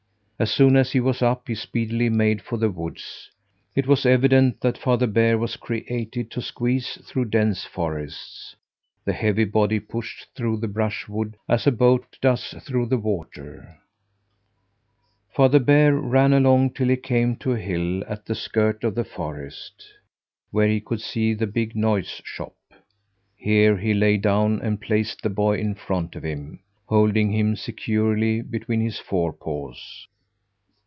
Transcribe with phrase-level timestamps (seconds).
[0.41, 3.29] As soon as he was up, he speedily made for the woods.
[3.75, 8.55] It was evident that Father Bear was created to squeeze through dense forests.
[9.05, 13.77] The heavy body pushed through the brushwood as a boat does through the water.
[15.29, 19.05] Father Bear ran along till he came to a hill at the skirt of the
[19.05, 19.83] forest,
[20.49, 22.55] where he could see the big noise shop.
[23.35, 28.41] Here he lay down and placed the boy in front of him, holding him securely
[28.41, 30.07] between his forepaws.